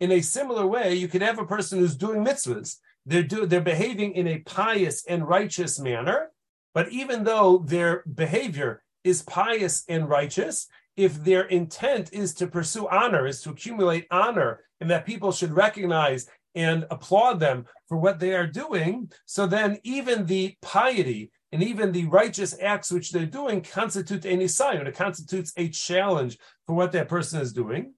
[0.00, 2.76] In a similar way, you can have a person who's doing mitzvahs.
[3.06, 6.30] They're, do, they're behaving in a pious and righteous manner,
[6.74, 12.86] but even though their behavior is pious and righteous, if their intent is to pursue
[12.88, 18.18] honor, is to accumulate honor, and that people should recognize and applaud them for what
[18.18, 23.26] they are doing, so then even the piety and even the righteous acts which they're
[23.26, 24.86] doing constitute a nisayon.
[24.86, 27.94] It constitutes a challenge for what that person is doing.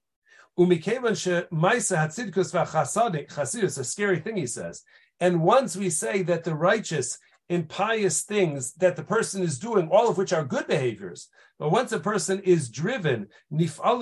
[0.57, 1.91] It's
[3.77, 4.83] a scary thing, he says.
[5.19, 7.17] And once we say that the righteous
[7.53, 11.71] and pious things that the person is doing, all of which are good behaviors, but
[11.71, 14.01] once a person is driven, if all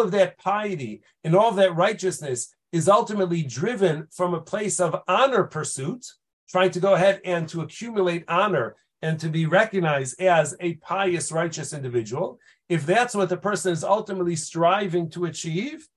[0.00, 5.02] of that piety and all of that righteousness is ultimately driven from a place of
[5.08, 6.06] honor pursuit,
[6.48, 11.32] trying to go ahead and to accumulate honor and to be recognized as a pious,
[11.32, 15.88] righteous individual, if that's what the person is ultimately striving to achieve,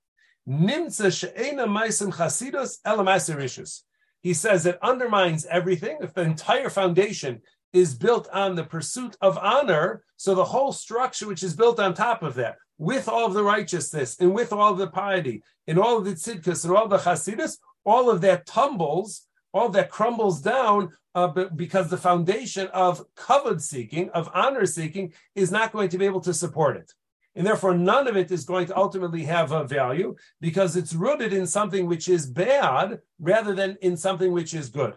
[4.22, 5.98] he says it undermines everything.
[6.02, 7.42] If the entire foundation
[7.74, 11.94] is built on the pursuit of honor, so the whole structure which is built on
[11.94, 15.98] top of that, with all of the righteousness and with all the piety and all
[15.98, 20.90] of the tzidkus and all the chasidus, all of that tumbles, all that crumbles down
[21.14, 26.06] uh, because the foundation of kavod seeking, of honor seeking, is not going to be
[26.06, 26.92] able to support it.
[27.36, 31.32] And therefore none of it is going to ultimately have a value because it's rooted
[31.34, 34.94] in something which is bad rather than in something which is good.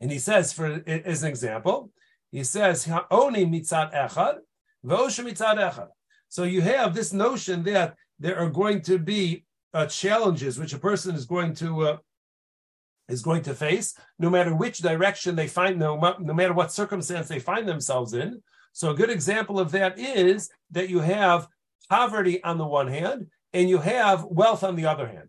[0.00, 1.90] And he says, for as an example,
[2.30, 4.38] he says, "Oni mitzad echad,
[4.84, 5.88] v'osha echad."
[6.28, 10.78] So you have this notion that there are going to be uh, challenges which a
[10.78, 11.96] person is going to uh,
[13.08, 17.28] is going to face, no matter which direction they find, no, no matter what circumstance
[17.28, 18.40] they find themselves in.
[18.72, 21.48] So a good example of that is that you have
[21.88, 25.28] poverty on the one hand, and you have wealth on the other hand.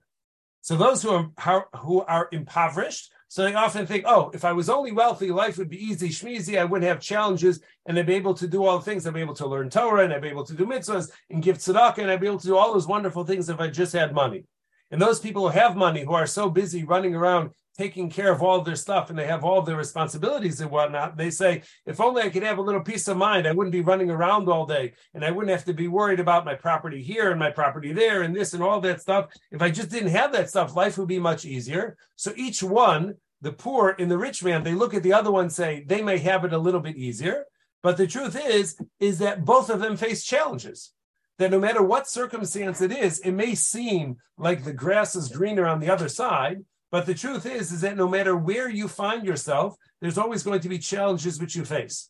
[0.61, 4.69] So those who are who are impoverished, so they often think, oh, if I was
[4.69, 6.59] only wealthy, life would be easy, shmeezy.
[6.59, 9.07] I wouldn't have challenges, and I'd be able to do all the things.
[9.07, 11.57] I'd be able to learn Torah, and I'd be able to do mitzvahs and give
[11.57, 14.13] tzedakah, and I'd be able to do all those wonderful things if I just had
[14.13, 14.43] money.
[14.91, 18.41] And those people who have money, who are so busy running around taking care of
[18.41, 22.21] all their stuff and they have all their responsibilities and whatnot, they say, if only
[22.21, 24.93] I could have a little peace of mind, I wouldn't be running around all day
[25.13, 28.23] and I wouldn't have to be worried about my property here and my property there
[28.23, 29.31] and this and all that stuff.
[29.51, 31.97] If I just didn't have that stuff, life would be much easier.
[32.15, 35.49] So each one, the poor and the rich man, they look at the other one
[35.49, 37.45] say they may have it a little bit easier.
[37.83, 40.93] But the truth is, is that both of them face challenges
[41.41, 45.65] that no matter what circumstance it is, it may seem like the grass is greener
[45.65, 49.25] on the other side, but the truth is, is that no matter where you find
[49.25, 52.09] yourself, there's always going to be challenges which you face.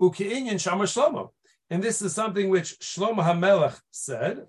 [0.00, 1.30] Uki'inyan Shama Shlomo.
[1.68, 4.46] And this is something which Shlomo HaMelech said,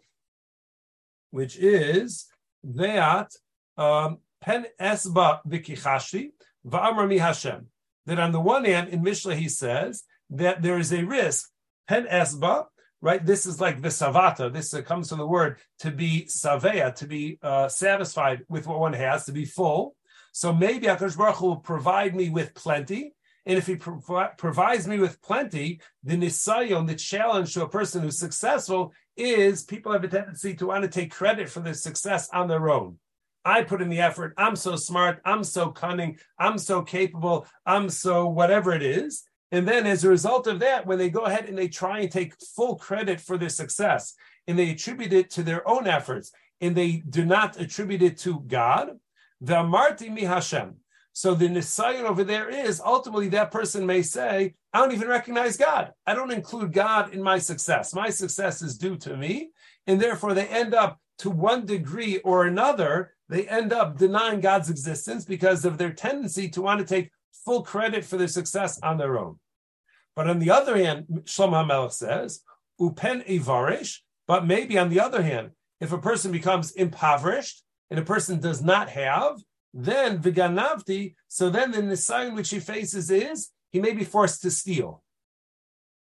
[1.32, 2.28] which is
[2.64, 3.32] that
[3.78, 6.32] um, pen esba v'kichashti
[6.66, 7.68] v'amar mi Hashem.
[8.06, 11.50] That on the one hand, in Mishnah he says that there is a risk,
[11.90, 12.66] pen esba,
[13.02, 13.26] right?
[13.26, 14.52] This is like visavata.
[14.52, 18.80] This uh, comes from the word to be savea, to be uh, satisfied with what
[18.80, 19.96] one has, to be full.
[20.32, 23.14] So maybe Akash Baruch will provide me with plenty.
[23.46, 28.20] And if he provides me with plenty, the nisayon, the challenge to a person who's
[28.20, 32.50] successful is people have a tendency to want to take credit for their success on
[32.50, 32.98] their own.
[33.46, 34.34] I put in the effort.
[34.38, 35.22] I'm so smart.
[35.24, 36.20] I'm so cunning.
[36.38, 37.48] I'm so capable.
[37.66, 39.24] I'm so whatever it is.
[39.52, 42.12] And then as a result of that, when they go ahead and they try and
[42.12, 44.14] take full credit for their success
[44.46, 48.42] and they attribute it to their own efforts and they do not attribute it to
[48.42, 49.00] God,
[49.40, 50.76] the Marti mi Hashem.
[51.14, 55.58] So the nisayon over there is ultimately that person may say, I don't even recognize
[55.58, 55.92] God.
[56.06, 57.94] I don't include God in my success.
[57.94, 59.50] My success is due to me.
[59.88, 64.70] And therefore they end up to one degree or another, they end up denying God's
[64.70, 67.10] existence because of their tendency to want to take
[67.46, 69.40] full credit for their success on their own.
[70.16, 72.42] But on the other hand, Shlomo HaMelech says,
[72.80, 78.04] upen ivarish, but maybe on the other hand, if a person becomes impoverished and a
[78.04, 79.40] person does not have,
[79.74, 84.52] then viganavti, so then the nisayon which he faces is he may be forced to
[84.52, 85.04] steal.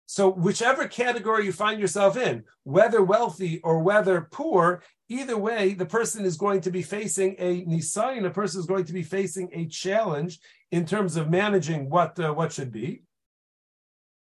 [0.05, 5.85] So whichever category you find yourself in, whether wealthy or whether poor, either way, the
[5.85, 9.49] person is going to be facing a nisayon, a person is going to be facing
[9.53, 10.39] a challenge
[10.71, 13.01] in terms of managing what uh, what should be.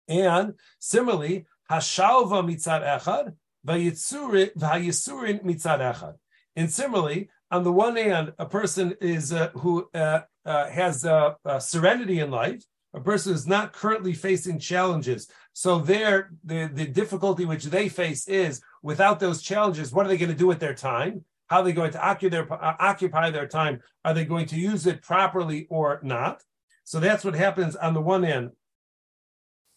[0.09, 3.35] And similarly, hashalva mitzad echad,
[3.67, 6.15] v'yisurin mitzad echad.
[6.57, 11.35] And similarly, on the one hand, a person is uh, who uh, uh has uh,
[11.45, 12.63] uh, serenity in life,
[12.95, 15.29] a person who's not currently facing challenges.
[15.53, 20.17] So there, the, the difficulty which they face is without those challenges, what are they
[20.17, 21.25] going to do with their time?
[21.49, 23.81] How are they going to occupy their, uh, occupy their time?
[24.05, 26.43] Are they going to use it properly or not?
[26.85, 28.51] So that's what happens on the one end.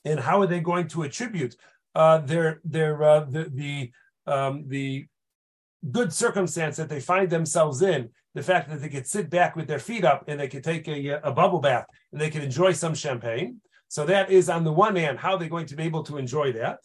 [0.06, 1.56] And how are they going to attribute
[1.96, 3.92] uh, their their uh, the the,
[4.32, 5.08] um, the
[5.92, 9.68] good circumstance that they find themselves in, the fact that they could sit back with
[9.68, 12.74] their feet up and they could take a, a bubble bath and they can enjoy
[12.74, 13.62] some champagne.
[13.90, 16.52] So that is on the one hand how they're going to be able to enjoy
[16.54, 16.80] that.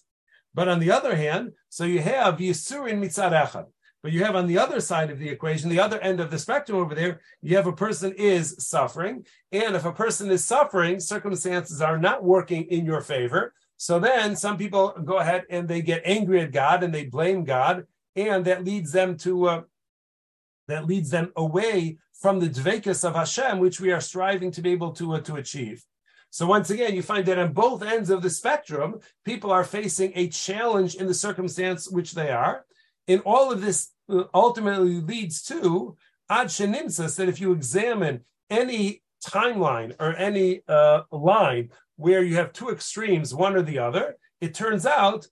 [0.55, 3.67] But on the other hand, so you have Yisurin Mitzad Echad.
[4.03, 6.39] But you have on the other side of the equation, the other end of the
[6.39, 9.25] spectrum over there, you have a person is suffering.
[9.53, 13.55] And if a person is suffering, circumstances are not working in your favor.
[13.77, 17.45] So then some people go ahead and they get angry at God and they blame
[17.45, 17.85] God.
[18.17, 19.63] And that leads them to, uh,
[20.67, 24.71] that leads them away from the dvekas of Hashem, which we are striving to be
[24.71, 25.85] able to, uh, to achieve.
[26.31, 30.13] So once again, you find that on both ends of the spectrum, people are facing
[30.15, 32.65] a challenge in the circumstance which they are.
[33.09, 35.97] And all of this uh, ultimately leads to
[36.31, 42.53] ad shenimsas that if you examine any timeline or any uh, line where you have
[42.53, 45.27] two extremes, one or the other, it turns out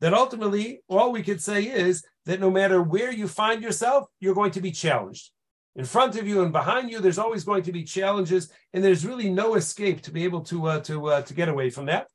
[0.00, 4.34] that ultimately all we could say is that no matter where you find yourself, you're
[4.34, 5.30] going to be challenged
[5.78, 9.06] in front of you and behind you, there's always going to be challenges, and there's
[9.06, 12.08] really no escape to be able to uh, to uh, to get away from that.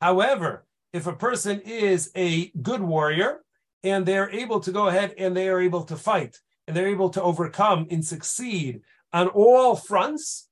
[0.00, 3.40] However, if a person is a good warrior
[3.82, 7.10] and they're able to go ahead and they are able to fight and they're able
[7.10, 8.80] to overcome and succeed
[9.12, 10.48] on all fronts,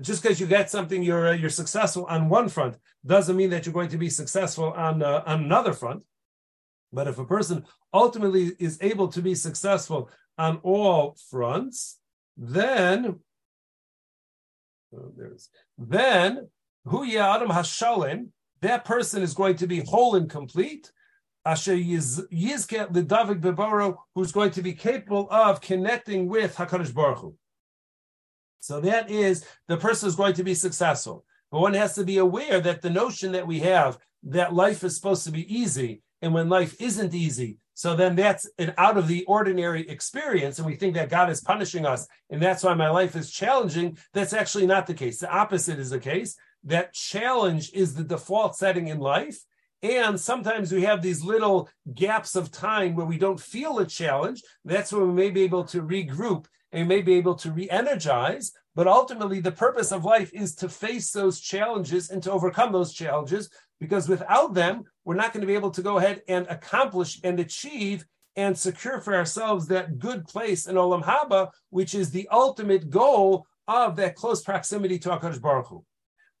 [0.00, 3.66] just because you get something, you're uh, you're successful on one front doesn't mean that
[3.66, 6.02] you're going to be successful on uh, on another front.
[6.92, 11.98] But if a person ultimately is able to be successful on all fronts,
[12.36, 13.20] then
[14.94, 16.48] oh, there's then
[16.84, 18.28] hu adam hashalim,
[18.60, 20.92] that person is going to be whole and complete.
[21.44, 27.18] Asher yizket the David Bebaro, who's going to be capable of connecting with Hakadosh Baruch
[27.18, 27.34] Hu.
[28.60, 31.24] So that is the person is going to be successful.
[31.50, 34.94] But one has to be aware that the notion that we have that life is
[34.94, 39.08] supposed to be easy, and when life isn't easy, so then that's an out of
[39.08, 42.90] the ordinary experience, and we think that God is punishing us, and that's why my
[42.90, 43.96] life is challenging.
[44.12, 45.18] That's actually not the case.
[45.18, 46.36] The opposite is the case.
[46.64, 49.38] That challenge is the default setting in life.
[49.82, 54.42] And sometimes we have these little gaps of time where we don't feel a challenge.
[54.62, 58.52] That's when we may be able to regroup and may be able to re-energize.
[58.74, 62.92] But ultimately, the purpose of life is to face those challenges and to overcome those
[62.92, 63.50] challenges,
[63.80, 67.40] because without them, we're not going to be able to go ahead and accomplish and
[67.40, 68.04] achieve
[68.36, 73.46] and secure for ourselves that good place in Olam Haba, which is the ultimate goal
[73.66, 75.84] of that close proximity to HaKadosh Baruch Hu,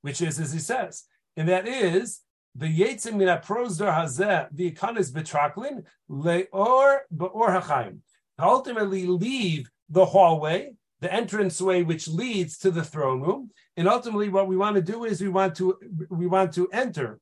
[0.02, 1.04] which is, as he says,
[1.36, 2.20] and that is
[2.54, 7.98] the Yetzim min prosdor hazeh the ikanis betraklin leor beor hachayim.
[8.38, 13.50] Ultimately, leave the hallway, the entranceway which leads to the throne room.
[13.76, 15.76] And ultimately, what we want to do is we want to
[16.10, 17.20] we want to enter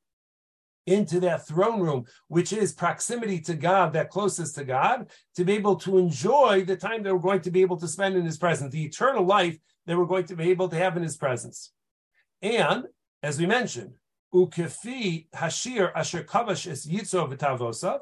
[0.85, 5.53] into that throne room, which is proximity to God, that closest to God, to be
[5.53, 8.37] able to enjoy the time that we're going to be able to spend in His
[8.37, 11.71] presence, the eternal life that we're going to be able to have in His presence.
[12.41, 12.85] And
[13.21, 13.93] as we mentioned,
[14.33, 18.01] ukefi hashiur asher kavash es yitzro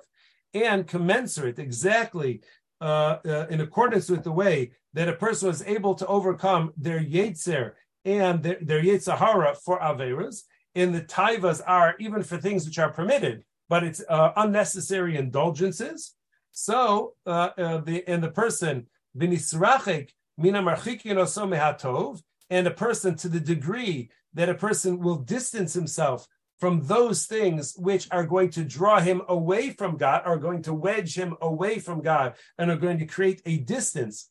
[0.54, 2.42] and commensurate exactly
[2.82, 7.00] uh, uh, in accordance with the way that a person was able to overcome their
[7.00, 7.74] Yetzer
[8.06, 10.44] and their, their Yetzer Hara for Averas,
[10.76, 16.14] and the Taivas are even for things which are permitted, but it's uh, unnecessary indulgences.
[16.52, 23.40] So, uh, uh, the and the person, Vinisrachik, Mina Mehatov, and a person to the
[23.40, 26.28] degree that a person will distance himself
[26.60, 30.74] from those things which are going to draw him away from God, are going to
[30.74, 34.30] wedge him away from God, and are going to create a distance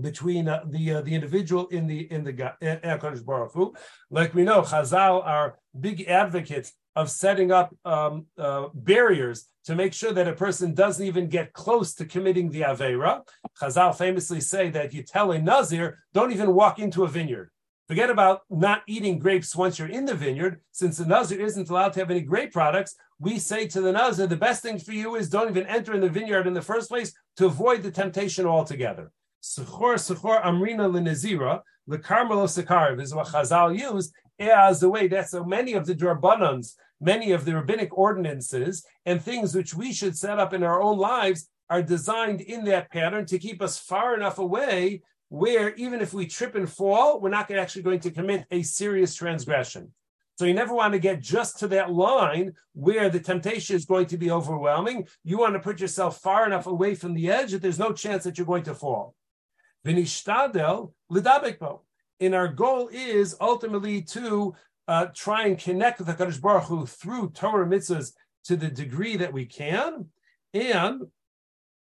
[0.00, 3.74] between uh, the uh, the individual in the in the Hakadosh Baruch Hu.
[4.10, 9.92] Like we know, Chazal are big advocates of setting up um, uh, barriers to make
[9.92, 13.22] sure that a person doesn't even get close to committing the avera.
[13.60, 17.50] Chazal famously say that you tell a nazir, don't even walk into a vineyard.
[17.90, 20.60] Forget about not eating grapes once you're in the vineyard.
[20.70, 24.28] Since the Nazir isn't allowed to have any grape products, we say to the Nazir,
[24.28, 26.88] the best thing for you is don't even enter in the vineyard in the first
[26.88, 29.10] place to avoid the temptation altogether.
[29.42, 35.42] Sechor, Sechor, Amrina, Linazira, the Carmelo is what Chazal used as the way that so
[35.42, 40.38] many of the Drabbanans, many of the rabbinic ordinances and things which we should set
[40.38, 44.38] up in our own lives are designed in that pattern to keep us far enough
[44.38, 48.62] away where even if we trip and fall, we're not actually going to commit a
[48.62, 49.90] serious transgression.
[50.36, 54.06] So you never want to get just to that line where the temptation is going
[54.06, 55.06] to be overwhelming.
[55.22, 58.24] You want to put yourself far enough away from the edge that there's no chance
[58.24, 59.14] that you're going to fall.
[59.84, 60.04] And
[62.34, 64.54] our goal is ultimately to
[64.88, 68.12] uh, try and connect with HaKadosh Baruch Hu through Torah mitzvahs
[68.44, 70.06] to the degree that we can.
[70.52, 71.02] And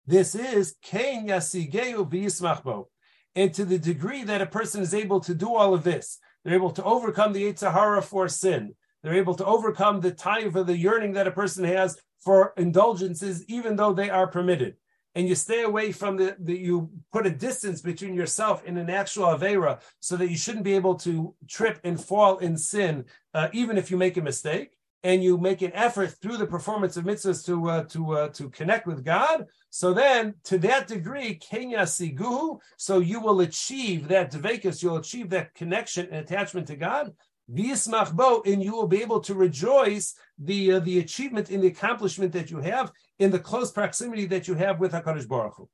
[0.05, 2.87] this is Ken Yasigeu V'Yismachbo.
[3.35, 6.55] And to the degree that a person is able to do all of this, they're
[6.55, 8.75] able to overcome the Yetzer Hara for sin.
[9.03, 13.75] They're able to overcome the taiva, the yearning that a person has for indulgences, even
[13.75, 14.75] though they are permitted.
[15.15, 18.89] And you stay away from the, the you put a distance between yourself and an
[18.89, 23.49] actual Avera so that you shouldn't be able to trip and fall in sin, uh,
[23.51, 24.71] even if you make a mistake
[25.03, 28.49] and you make an effort through the performance of mitzvahs to uh, to uh, to
[28.49, 29.45] connect with God.
[29.69, 32.59] So then, to that degree, kenya siguhu.
[32.77, 34.83] So you will achieve that devekus.
[34.83, 37.13] You'll achieve that connection and attachment to God.
[37.51, 42.31] V'yismach and you will be able to rejoice the uh, the achievement in the accomplishment
[42.33, 45.69] that you have in the close proximity that you have with Hakadosh Baruch Hu.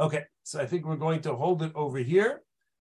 [0.00, 2.42] Okay, so I think we're going to hold it over here.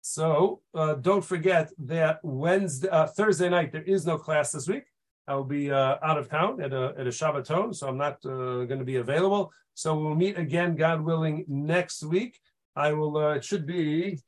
[0.03, 4.85] So uh, don't forget that Wednesday, uh, Thursday night, there is no class this week.
[5.27, 8.17] I will be uh, out of town at a, at a Shabbaton, so I'm not
[8.27, 9.51] uh, going to be available.
[9.75, 12.39] So we'll meet again, God willing, next week.
[12.77, 14.19] I will, uh, it should be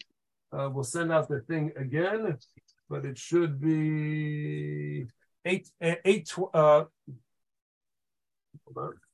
[0.54, 2.38] Uh, we'll send out the thing again,
[2.88, 5.04] but it should be
[5.44, 6.32] eight uh, eight.
[6.54, 6.84] Uh,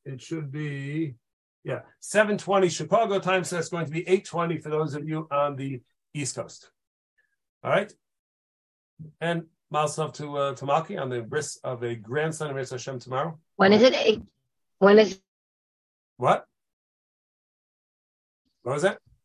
[0.05, 1.15] it should be
[1.65, 3.43] yeah seven twenty Chicago time.
[3.45, 5.81] So that's going to be eight twenty for those of you on the
[6.15, 6.71] East Coast.
[7.63, 7.93] All right,
[9.21, 12.73] and Mazel tov to uh, to Malki on the bris of a grandson of Yisrael
[12.73, 13.39] Hashem tomorrow.
[13.57, 13.95] When is it?
[13.95, 14.23] Eight?
[14.79, 15.21] When is
[16.17, 16.47] what?
[18.63, 18.99] What was that?